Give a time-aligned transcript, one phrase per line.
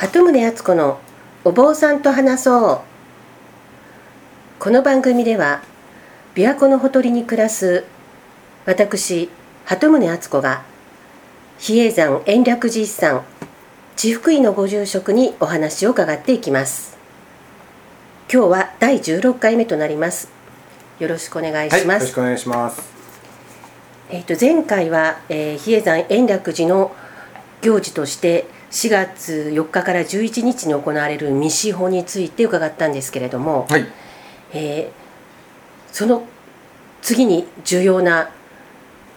[0.00, 0.98] 鳩宗敦子の
[1.44, 2.80] お坊さんと話そう。
[4.58, 5.60] この番組では
[6.34, 7.84] 琵琶湖のほとりに暮らす
[8.64, 9.28] 私
[9.66, 10.62] 鳩宗敦子が
[11.58, 13.26] 比叡山延暦寺一山
[13.94, 16.96] 地福井のご住職にお話を伺っていきます。
[18.32, 20.30] 今日は第16回目となります。
[20.98, 22.80] よろしくお願いします、はい、よろしくお願いします。
[24.08, 26.90] えっ、と前回は、えー、比叡山延暦寺の
[27.60, 33.86] 行事として4月4日から11日に行われる未司法について伺ったんですけれども、はい。
[34.52, 36.24] えー、その
[37.02, 38.30] 次に重要な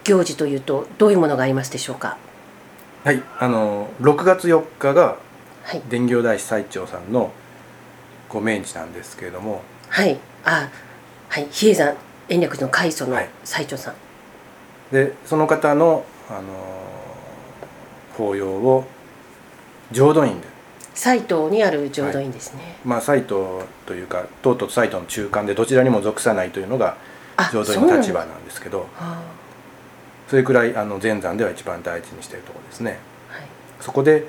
[0.04, 2.18] 行事というとどういうものがありますでしょうか？
[3.04, 3.22] はい。
[3.40, 5.18] あの6月4日が
[5.64, 5.82] はい。
[5.90, 7.32] 伝行大師最澄さんの
[8.30, 9.62] ご命日なんですけれども。
[9.90, 10.18] はい。
[10.46, 10.70] あ
[11.30, 11.48] はい。
[11.52, 11.96] 比叡山
[12.30, 13.30] 延暦寺の開祖のはい。
[13.44, 13.96] 最澄さん。
[14.92, 16.42] でその方のあの
[18.18, 18.86] 法要を
[19.94, 20.42] 浄土院。
[20.42, 20.54] で
[20.94, 23.34] 斎藤にある浄土院ですね、まあ斎藤
[23.86, 26.98] というか東都と斎藤の中間でどちらにも属さないというのが
[27.36, 29.24] あ浄土院の立場なんですけどは
[30.28, 33.00] それくらいあの前山では一番大事にしているところですね。
[33.30, 33.44] あはい。
[33.82, 34.26] そこで、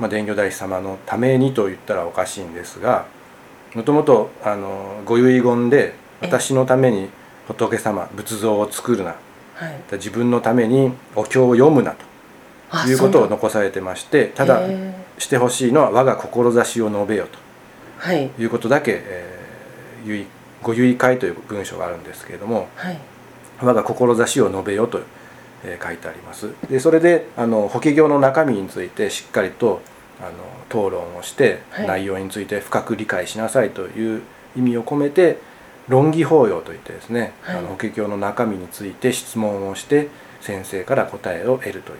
[0.00, 3.06] まあ、伝行大師様のためにと言ったらおかしいんですが
[3.74, 7.10] もともとあのご遺言でえ私のために
[7.46, 9.16] 仏様仏像を作るな。
[9.54, 9.80] はい。
[9.92, 12.04] 自分のためにお経を読むなあと
[12.88, 14.60] いうことを残されてましてただ
[15.18, 17.38] してほしいのは我が志を述べよと。
[18.14, 18.30] い。
[18.44, 19.36] うことだけ、えー
[20.22, 20.26] 遺
[20.62, 22.98] ご遺会という文章があるんですけれどもはい。
[23.60, 25.00] 我が志を述べよと、
[25.64, 26.50] えー書いてあります。
[26.68, 29.80] でそれであの法華経の中身についてしっかりと
[30.20, 30.30] あの
[30.68, 31.86] 討論をして、はい。
[31.86, 34.22] 内容について深く理解しなさいという
[34.56, 35.38] 意味を込めて
[35.88, 37.58] 論議法要といってですね、はい。
[37.58, 40.08] あの法華経の中身について質問をして
[40.40, 41.98] 先生から答えを得るという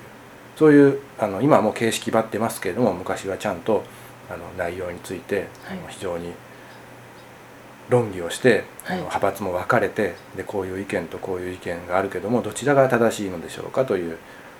[0.56, 3.84] そういうあの今はもう形式ばってますけれども昔はちゃんと
[4.28, 5.78] あの内容について、はい。
[5.88, 6.32] 非常に
[7.88, 8.96] 論議をして、あはい。
[8.98, 14.18] の派閥も分かれてでこういう意見とこういう意見があるけどもどちらが正しいのでしょうかという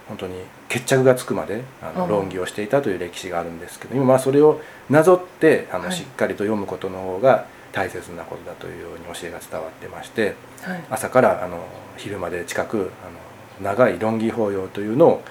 [0.09, 0.35] 本当に
[0.69, 5.93] 決着がつくまであのああ論議をしていたという歴史があるんですけど今まあそれをなぞってあの、はい。
[5.93, 10.85] しっかりと読むことの方が大切なことだというように教えが伝わってましてはい。
[10.91, 11.59] 朝からあの
[11.97, 15.23] 昼まで近くあの長い論議法要というのを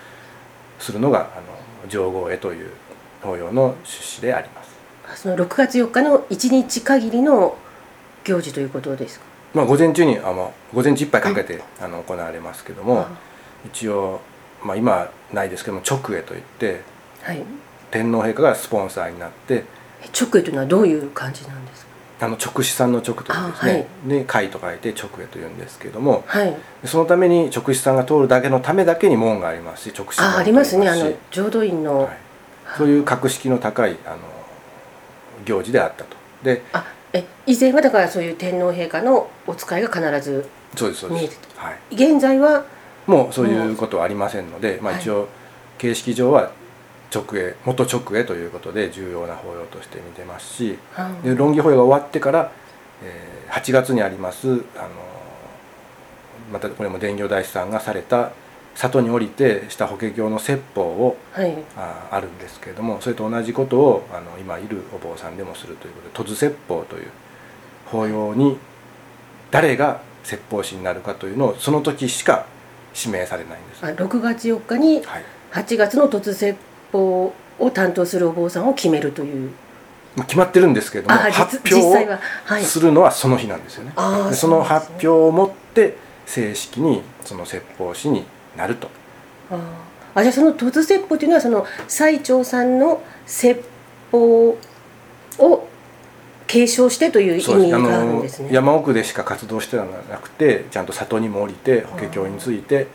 [0.79, 1.41] するのがあ
[1.83, 2.71] の上皇へという
[3.21, 4.75] 法要の趣旨であります。
[5.11, 7.57] あその6月4日の1日限りの
[8.23, 9.25] 行事ということですか？
[9.53, 13.09] まあ、午前中にあの午前中いっぱいかけてあの行われますけどもあ。
[13.65, 14.19] 一応、
[14.63, 16.81] まあ、今はないですけども直営といって
[17.21, 17.41] はい。
[17.91, 19.63] 天皇陛下がスポンサーになって
[20.03, 21.91] え直営というのはどういう感じなんですか？
[22.19, 23.73] あの直視さんの直というですあはい。
[23.73, 26.23] ねで会と書いて直営というんですけども。
[26.27, 26.55] はい。
[26.85, 30.87] そのために直視さんが通るだけのためだけに門がありますし直視門あありますね。
[30.87, 32.17] あの浄土院の、はい、
[32.77, 34.17] そういう格式の高いあの
[35.45, 36.15] 行事であったと。
[36.43, 42.65] であえ以前はだからそういう天皇陛下のお使いが必ずそうですそう見えてです、はい、現在は？
[43.07, 45.01] もうそういうことはありませんので、まあ、はい。
[45.01, 45.27] 一応
[45.77, 46.51] 形式上は
[47.13, 52.51] 直営元直営ということで重要な法要として見てますしあで論議法要が終わってから、
[53.03, 54.59] えー8月にありますあの
[56.51, 58.31] またこれも伝行大師さんがされた
[58.75, 61.55] 里に降りてした法華経の説法をはい。
[61.77, 67.07] ああるんですけれどもそれと同じことをあの今いるお坊さんでもするということで「突説法」という
[67.85, 68.57] 法要に
[69.51, 72.45] 誰が説法師になるかというのをその時しか
[72.95, 73.85] 指名されないんです。
[73.85, 75.23] あ6月4日にはい。
[75.51, 76.59] 8月の突説
[76.91, 79.51] 法を担当するお坊さんを決めるという
[80.15, 83.93] まあ決まってるんですけれどもあ発表ははいをするのはその日なんですよね。
[83.95, 88.25] あーでその発表をもって正式にその説法師に
[88.57, 88.89] なると。
[89.51, 89.57] あ
[90.15, 93.63] あじゃあその突説法というのはその最澄さんの説
[94.11, 94.57] 法
[95.39, 95.67] を
[96.47, 98.49] 継承してという意味があるんのですね。
[98.51, 102.87] 山奥でしか活動してはなくてちゃんと里にも降りて法華経について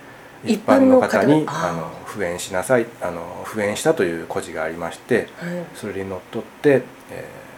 [0.45, 5.65] 一一般の方にあの復縁しなさいあの復縁したという故事がありましてはい。
[5.75, 7.51] それにのっとって、えー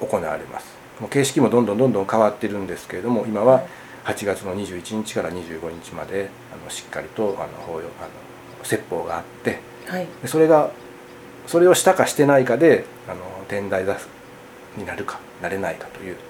[0.00, 0.66] 行われます。
[0.98, 3.64] もう形式もどんどんどんどん変わってるんですけれども今は
[4.04, 10.06] 8月の21日から25日まであのしっかりとあの法要あの説法があってはい。
[10.22, 10.70] でそれが
[11.46, 13.96] それをしたかしてないかであの天台座
[14.76, 16.20] になるかなれないかというこ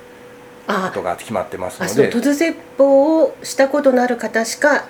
[0.69, 2.13] あとが決まってますので。
[2.13, 4.87] 突説法をしたことのある方しか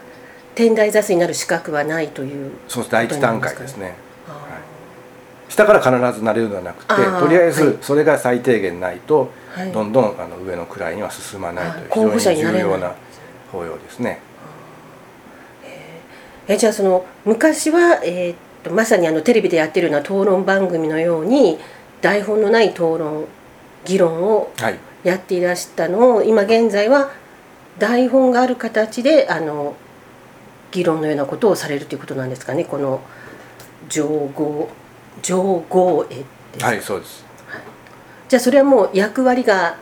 [0.55, 3.95] 天台座主になる資格はないというそう第一段階ですね。
[4.29, 4.33] あ
[5.49, 7.53] したから必ずなれるのではなくてとりあえはい。
[7.53, 9.73] ずそれが最低限ないとあはい。
[9.73, 12.95] どんどんあの上の位には進まないという非常に重要な
[13.51, 14.21] 法要ですね。
[16.49, 18.35] えじゃあその昔は、えー
[18.71, 21.59] まさにあのテレビでやってるような討論番組のように
[22.03, 23.25] 台本のない討論
[23.87, 24.79] 議論をはい。
[25.03, 27.11] やっていらしたのを今現在は
[27.79, 29.75] 台本がある形であの
[30.71, 32.65] 議論のようなことをされるということなんですかね。
[32.65, 33.01] この
[33.89, 34.69] 上合
[35.23, 36.67] 上合絵ですか。
[36.67, 37.25] はいそうです。
[38.29, 39.77] じゃあそれはもう役割が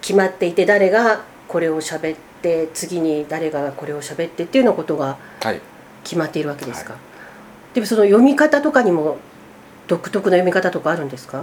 [0.00, 5.60] 決まっていて誰がこれを喋って次に誰がこれを喋ってっていうようなことがはい。
[6.04, 7.00] 決まっているわけですか、は
[7.74, 9.16] でもその読み方とかにも
[9.88, 11.42] 独特な読み方とかあるんですか？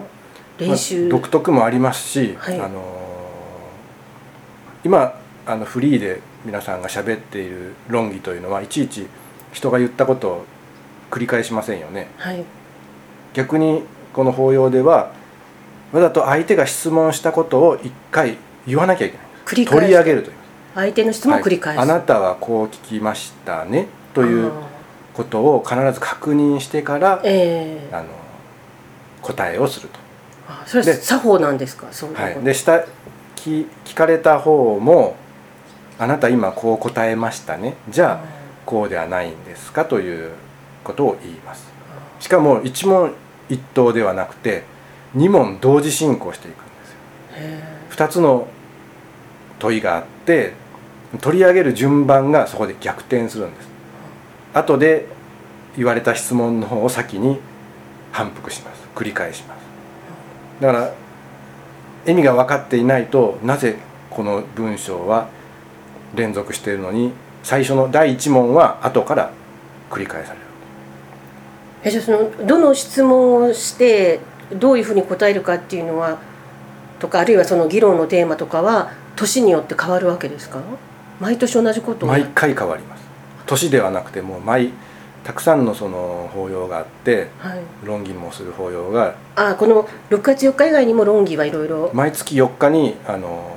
[0.57, 2.62] 練習、まあ独特もありますし、はい。
[2.62, 2.81] あの
[4.85, 9.07] 今あのフリーで皆さんが喋っている論議というのはいちいち
[9.51, 10.45] 人が言ったことを
[11.10, 12.07] 繰り返しませんよね。
[12.18, 12.44] はい。
[13.34, 15.12] 逆にこの法要では
[15.92, 19.25] わざと相手が質問したことを一回言わなきゃいけない。
[19.45, 19.81] 繰り返す。
[19.81, 20.36] 取り上げるという。
[20.75, 21.90] 相手の質問を繰り返す、はい。
[21.90, 24.51] あなたはこう聞きましたねというあ
[25.13, 27.95] ことを必ず確認してからーええ。
[27.95, 28.07] あの
[29.22, 30.00] 答えをすると。
[30.50, 31.88] あそれはで作法なんですか？
[31.92, 32.84] そういうはい、で下
[33.36, 35.16] 聞聞かれた方も
[36.00, 37.75] 「あなた今こう答えましたね。
[37.90, 38.28] じゃあ
[38.66, 40.31] こうではないんですか?」という
[40.84, 41.72] ことを言います。
[42.19, 43.13] しかも一問
[43.50, 44.63] 一答ではなくて
[45.13, 46.98] 二問同時進行していくんですよ。
[47.34, 48.48] へ2つの
[49.60, 50.54] 問いがあって
[51.22, 53.68] 取り上げる順番がそこで逆転するんです。
[54.54, 55.06] 後で
[55.75, 57.40] 言われた質問の方を先に
[58.12, 58.81] 反復します。
[58.95, 59.60] 繰り返します。
[60.62, 60.92] だから
[62.06, 63.78] 意味が分かっていないとなぜ
[64.10, 65.28] この文章は
[66.13, 67.12] 連続しているのに
[67.44, 69.31] 最初の第一問は後から
[69.89, 70.45] 繰り返される。
[71.83, 74.19] えじゃあそのどの質問をして
[74.54, 76.19] どういうふうに答えるかっていうのは
[77.00, 80.62] とかあるいはその議論のテーマとかは年によって変わるわけですか？
[81.19, 82.10] 毎年同じことを？
[82.10, 83.04] 毎回変わります。
[83.45, 84.71] 年ではなくてもう毎
[85.25, 91.92] たくさんのその法要があってはい、論議もする法要があこの6月4日以外にも論議はいろいろ。
[91.94, 93.56] 毎月4日にあの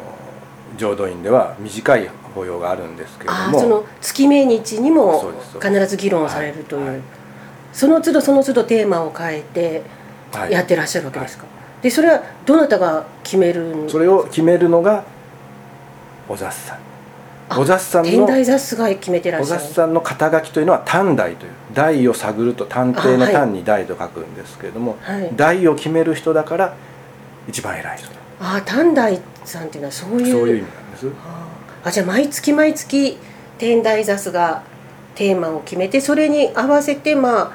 [0.76, 3.58] 浄土院では短い法要があるんですけれども。
[3.58, 6.94] あその月命日にも必ず議論をされるという、はい。
[6.96, 7.02] はい。
[7.72, 9.82] その都度その都度テーマを変えて
[10.32, 10.52] はい。
[10.52, 11.44] やってらっしゃるわけですか、
[11.82, 15.04] でそれはどなたが決めるんそれを決めるのが
[16.28, 16.78] お雑さん。
[17.48, 19.60] あお雑さん天の台雑誌が決めてらっおしゃる。
[19.60, 23.32] 雑さんの肩書きというのは探題という題を探ると探偵のあはい。
[23.32, 25.30] 単に題と書くんですけれども、はい。
[25.36, 26.74] 題を決める人だから
[27.48, 28.14] 一番偉い人だ。
[28.40, 31.06] あ丹大さんっていうのはそういうそういう意味なんです。
[31.24, 31.46] あ
[31.90, 33.18] じゃあ毎月毎月
[33.58, 34.62] 天台座スが
[35.14, 37.52] テーマを決めてそれに合わせてまあ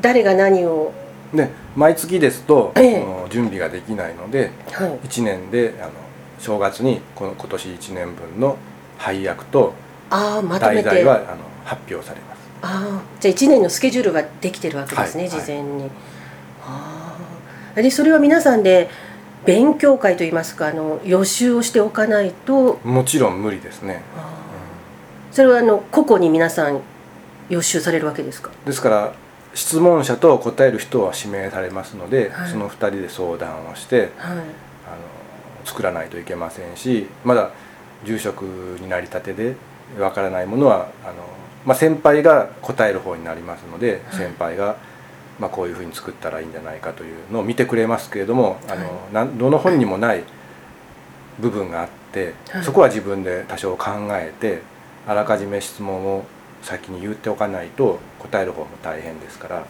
[0.00, 0.92] 誰が何を
[1.34, 3.04] で毎月ですと、ええ。
[3.30, 5.08] 準備ができないのではい。
[5.08, 5.92] 1年であの
[6.38, 8.56] 正月にこの今年1年分の
[8.98, 9.74] 配役と
[10.10, 10.82] ああまとめて。
[10.82, 12.38] 題材はあの発表されます。
[12.60, 15.30] ああじゃあ1年のスケジュールができてるわけですね、はい。
[15.30, 15.90] 事前に、
[16.64, 17.16] あ
[17.74, 18.90] あでそれは皆さんで
[19.44, 22.74] 勉強会といいますかあの予習をしておかないと。
[22.84, 26.80] もちろん無理ですね、ああそれはあの個々に皆さん
[27.48, 28.50] 予習されるわけですか？
[28.66, 29.12] ですから
[29.54, 32.50] 質問者と答える人は指名されますので、はい。
[32.50, 34.36] その2人で相談をしてはい。
[34.36, 34.42] あの
[35.64, 37.50] 作らないといけませんしまだ
[38.04, 38.42] 住職
[38.80, 39.54] になりたてで
[39.98, 41.14] わからないものはあの、
[41.66, 44.18] まあ、先輩が答える方になりますので、はい。
[44.18, 44.76] 先輩が、
[45.42, 50.22] まあ、こういうふうに作ったらいいんじゃないかというのを見てくれますけれどもあの、はなんどの本にもない
[51.40, 52.64] 部分があって、はい。
[52.64, 54.62] そこは自分で多少考えて
[55.04, 56.24] あらかじめ質問を
[56.62, 59.66] 先に言っておかないと答える方も大変ですから。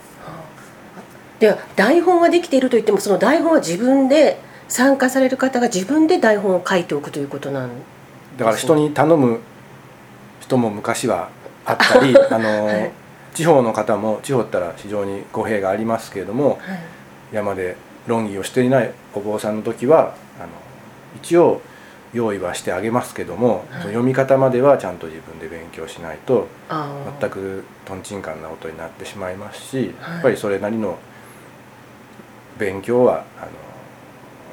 [1.41, 4.39] では台本はできていると言ってもその台本は自分で
[4.69, 7.71] 参加される方が自分で台本を書いておくということなん
[8.37, 9.41] だから人に頼む
[10.41, 11.31] 人も昔は
[11.65, 13.02] あったり あの、はい
[13.35, 16.81] 地方の方も地方ったら非常に語弊がありますけれどもはい。
[17.33, 20.49] 山で論議をしていないお坊さんの時はあの
[21.17, 21.63] 一応
[22.13, 23.83] 用意はしてあげますけども、はい。
[23.85, 26.47] 読み方まではちゃんと自分で勉強しないと
[27.21, 30.15] 全くとんちんかんなことになってしまいますし、はい。
[30.15, 30.99] やっぱりそれなりの
[32.59, 33.51] 勉強はあの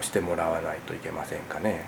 [0.02, 1.86] してもらわないといけませんかね。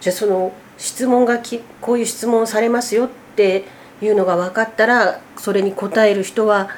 [0.00, 3.64] じゃあその質問がきこういう質問をされますよって
[4.02, 6.68] いうのが分かったらそれに答える人は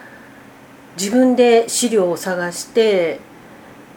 [0.99, 3.21] 自分で資料を探して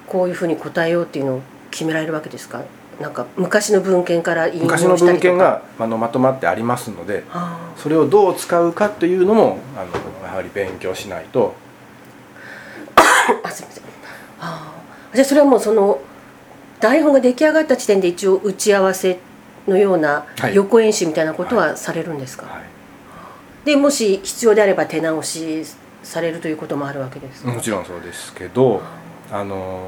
[0.08, 2.62] こういうふうに答えようっていうのを決められるわけですか？
[3.00, 5.30] なんか昔の文献から引用昔のしたりとか。
[5.30, 11.54] 文献があのまとまってありますのであそれをどう使うかというのもあのやはり勉強しないと。
[12.96, 13.02] あ
[13.48, 13.84] あすみません。
[13.84, 14.74] あ
[15.12, 15.16] あ。
[15.16, 16.00] じゃあそれはもうその
[16.82, 19.20] 台本が出来上がった時点で一応打ち合わせ
[19.68, 20.56] のようなはい。
[20.56, 22.62] 予行演習みたいなことはされるんですか、はい
[23.66, 25.64] でもし必要であれば手直し
[26.04, 27.52] されるということもあるわけですか？
[27.52, 28.82] もちろんそうですけど
[29.32, 29.84] あの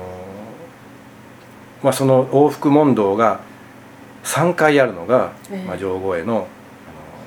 [1.81, 3.39] まあその往復問答が
[4.23, 5.67] 3回あるのが、ええ。
[5.67, 6.45] まあ、上後へのあの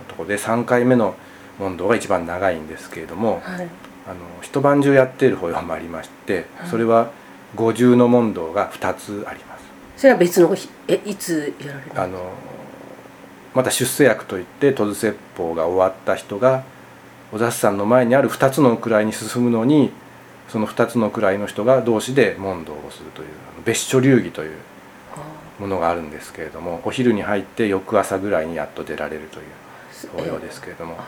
[0.07, 1.15] ところで3回目の
[1.59, 3.69] 問答が一番長いんですけれどもはい。
[4.07, 6.69] あの一晩中やっている法要もありましてはい。
[6.71, 7.11] それは
[7.57, 9.65] 五重の問答が2つあります。
[9.97, 12.19] それは別の日えいつやられるあの
[13.55, 16.65] また出世役といって戸津説法が終わった人が
[17.33, 19.91] お雑さんの前にある2つの位に進むのに
[20.49, 23.29] その2つの位の人が同士で問答をするという
[23.65, 24.57] 別所流儀という
[25.59, 29.45] ものがあるんですけれどもお昼に入って翌朝ぐらいにやっと出られるという
[30.17, 30.99] 法要ですけれども。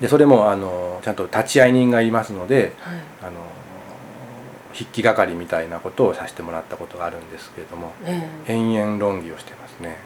[0.00, 2.98] でそれもあのちゃんと立ち会い人がいますのではい。
[3.22, 3.32] あの
[4.72, 8.52] 筆記係みたいなことをさせてもらったことがあるんですけれどもええ。
[8.52, 9.96] 延々論議をしてますね。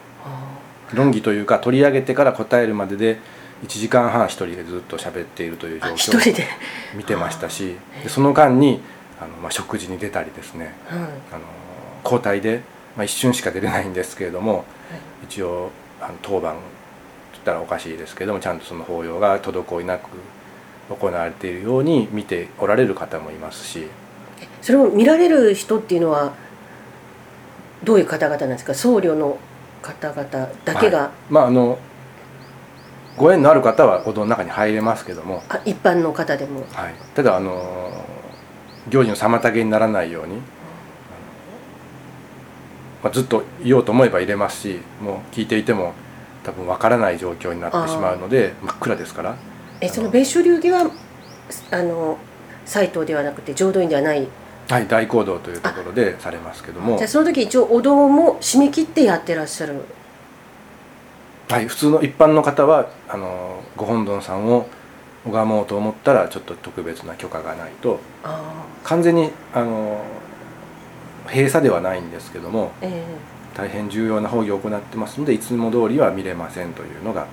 [0.92, 3.18] あ論議というか取り上げてから答えるまでで
[3.64, 6.46] 1時間半一人でずっと喋っているというあ状況を
[6.96, 8.80] 見てましたしでその間に
[9.20, 10.74] あの、まあ、食事に出たりですね。
[10.88, 11.42] はいあの
[12.04, 12.62] 交代で、
[12.96, 14.64] まあ、一瞬しか出れないんですけれども
[15.22, 15.70] 一応
[16.00, 16.60] あの当番と
[17.34, 20.08] 言ったらおかしいですけどもちゃんとその法要が滞りなく
[20.90, 23.86] 行われているように見ておられる方もいますし。
[24.60, 26.32] それを見られる人っていうのは
[27.84, 28.74] どういう方々なんですか？
[28.74, 29.38] 僧侶の
[29.82, 30.24] 方々
[30.64, 31.10] だけが、はい。
[31.30, 31.78] まああの
[33.16, 35.42] ご縁のある方はお堂の中に入れますけども。
[35.48, 36.60] あ一般の方でも。
[36.72, 38.04] はい、ただあの
[38.88, 40.36] 行事の妨げにならないように、
[43.02, 45.92] まあ、ずっといようと思えば入れますしもう聞いていても
[46.42, 49.36] 多分わからない状況になってしまうので真っ暗ですから。
[49.80, 50.90] えその別所流儀は
[51.70, 52.16] あの
[52.64, 54.28] 斎藤ではなくて浄土院ではない
[54.68, 56.96] はい大講堂というところでされますけども。
[56.96, 59.84] じゃあその時一応お堂も締め切ってやってらっしゃる？
[61.48, 64.66] はい、普通の一般の方はあのご本尊さんを
[65.26, 68.00] 拝もうと思ったらちょっと特別な許可がないと。
[68.24, 70.02] あ完全にあの
[71.28, 73.04] 閉鎖ではないんですけどもあえ。
[73.54, 77.26] 大変重要な法義を行ってますのでいつも通りは見れませんというのが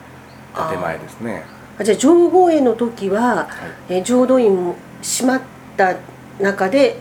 [0.70, 1.44] 建前ですね。
[1.80, 3.48] えじゃあ上後への時は、はい。
[3.94, 5.42] えー浄土院も閉まっ
[5.78, 5.96] た
[6.42, 6.98] 中で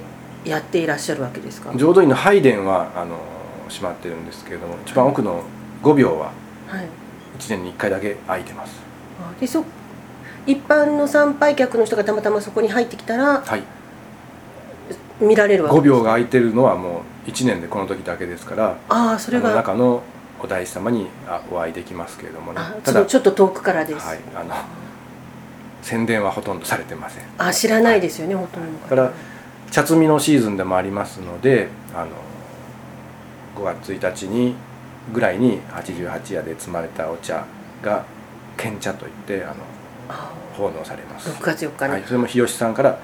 [0.49, 1.73] やっていらっしゃるわけですか？
[1.77, 3.19] 浄土院の拝殿はあの
[3.69, 5.43] 閉まってるんですけれども一番奥の
[5.83, 6.33] 5秒は
[6.67, 6.89] はい。
[7.39, 8.81] 1年に1回だけ空いてます。
[9.21, 9.65] あでそ
[10.47, 13.63] 一般の参拝客の人がたまたまそこに入ってきたらはい、
[15.21, 20.03] 見られるわけ5秒が空いてるのはもう1年でこの時だけですからああそれが中の
[20.41, 22.61] お大師様にあお会いできますけれどもね。
[22.61, 24.55] あただちょっと遠くからです、はい、あの
[25.83, 27.25] 宣伝はほとんどされてません。
[27.37, 28.83] あ知らないですよね、ほとんど。
[28.83, 29.13] だから
[29.71, 32.11] 茶摘みのシーズンでもありますのであの
[33.57, 34.55] 5月1日に
[35.13, 37.45] ぐらいに88夜で摘まれたお茶
[37.83, 38.05] が
[38.57, 39.55] 献茶といってあの
[40.09, 42.99] あ奉納されます、6月4日に、はい、それも日吉さんから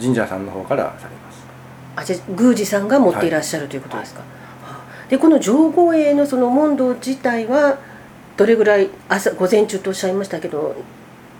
[0.00, 1.46] 神社さんの方からされます。
[1.96, 4.22] あじゃあ宮司さんが持っていらっしゃるということですか、
[4.64, 7.78] あでこの上皇へのその問答自体は
[8.36, 10.76] どれぐらい朝午前中とおっしゃいましたけど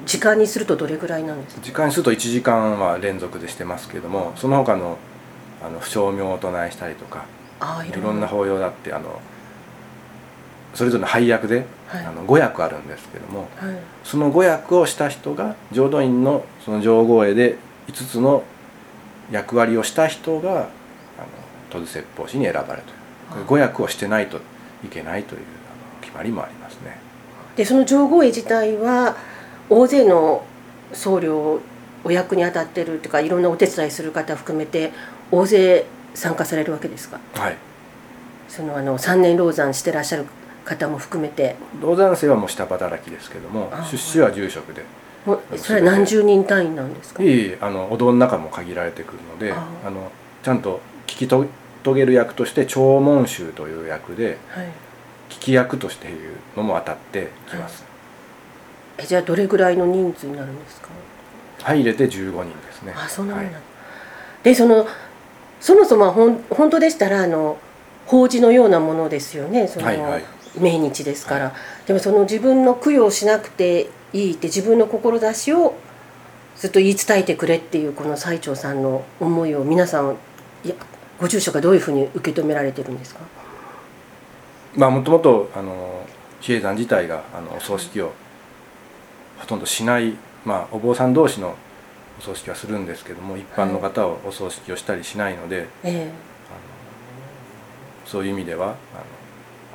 [0.06, 1.62] 時間にするとどれぐらいなんですか？
[1.62, 4.96] 時間にすると1時間は連続でしてますけどもその他の
[5.62, 7.24] あの不唱明をお唱えしたりとか
[7.86, 8.26] いろんな。
[8.28, 9.20] 法要だってあの
[10.74, 12.04] それぞれの配役で、はい。
[12.04, 13.78] あの5役あるんですけどもはい。
[14.04, 17.56] その5役をした人が浄土院のその上皇絵で
[17.88, 18.44] 5つの
[19.32, 20.66] 役割をした人があの
[21.70, 22.82] 戸津説法師に選ばれる
[23.32, 24.36] という5役をしてないと
[24.84, 26.98] いけないというあの決まりもありますね。
[27.56, 29.16] でその上皇絵自体は
[29.68, 30.44] 大勢の
[30.92, 31.60] 僧侶
[32.04, 34.92] お役に当たってるというかいろんなお手伝いする方含めて
[35.30, 37.18] 大勢参加されるわけですか？
[37.34, 37.56] はい。
[38.48, 40.26] そのあの三年老山してらっしゃる
[40.64, 41.56] 方も含めて。
[41.80, 44.84] 道山生はもう下働きですけどもあ出資は住職で。
[45.24, 47.22] もうそれは何十人単位なんですか？
[47.22, 49.90] いえいえあのお堂の中も限られてくるのでああ。
[49.90, 50.12] の
[50.44, 51.46] ちゃんと聞きと
[51.82, 54.66] 遂げる役として長文衆という役ではい。
[55.28, 57.84] 聞き役としていうのも当たってきます、
[58.98, 60.88] えじゃあどれぐらいの人数になるんですか？
[61.62, 62.92] 入れて15人ですね。
[62.96, 63.62] あそんなもんなんはい。
[63.62, 63.66] だ、
[64.42, 64.86] でその
[65.60, 67.58] そもそもはほん本当でしたらあの
[68.06, 69.66] 法事のようなものですよね。
[69.68, 70.24] その、はいはい。
[70.58, 71.54] 命日ですから、
[71.86, 75.74] でもその自分の供養しなくていいって自分の志を
[76.56, 80.16] ずっと言い伝えてくれっていうこの最澄さんの思いを皆さん
[80.64, 80.74] いや
[81.20, 83.20] ご住職がどういうふうに受け止められてるんですか？
[84.74, 86.06] まあもともとあの
[86.40, 88.12] 比叡山自体があのお葬式を
[89.38, 91.56] ほとんどしない、まあ、お坊さん同士の
[92.18, 96.06] お葬式はするんですけども一般の方をお葬式をしたりしないので、はい、あの
[98.06, 98.76] そういう意味ではあの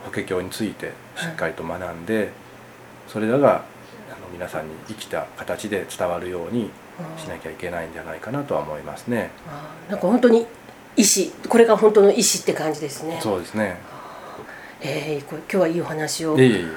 [0.05, 2.29] 法華経についてしっかりと学んで、はい、
[3.07, 3.63] それらがあの
[4.33, 6.71] 皆さんに生きた形で伝わるように
[7.17, 9.31] しなきゃいけないんじゃないかなとは思いますね。
[9.89, 10.47] なんか本当に
[10.97, 13.19] 意思これが本当の意思って感じですね。
[13.21, 13.77] そうですね。
[14.81, 16.71] えー、今日はいいお話を聞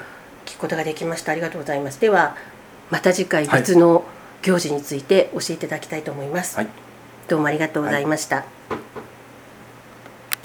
[0.45, 1.31] くことができました。
[1.31, 1.99] ありがとうございます。
[1.99, 2.35] では
[2.91, 4.05] また次回別の
[4.41, 6.67] 行事について教えていただきたいと思います、はい、
[7.27, 8.45] どうもありがとうございました、はい